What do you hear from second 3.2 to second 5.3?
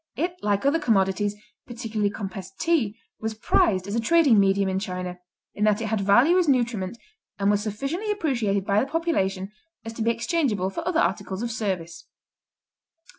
prized as a trading medium in China,